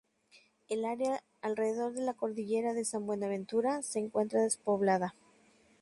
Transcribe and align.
El 0.67 0.83
área 0.85 1.23
alrededor 1.43 1.93
de 1.93 2.01
la 2.01 2.15
Cordillera 2.15 2.73
de 2.73 2.85
San 2.85 3.05
Buenaventura 3.05 3.83
se 3.83 3.99
encuentra 3.99 4.41
despoblada. 4.41 5.13